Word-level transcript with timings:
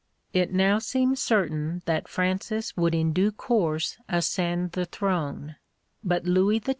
It 0.33 0.51
now 0.51 0.79
seemed 0.79 1.19
certain 1.19 1.83
that 1.85 2.07
Francis 2.07 2.75
would 2.75 2.95
in 2.95 3.13
due 3.13 3.31
course 3.31 3.99
ascend 4.09 4.71
the 4.71 4.85
throne; 4.85 5.57
but 6.03 6.23
Louis 6.25 6.57
XII. 6.59 6.69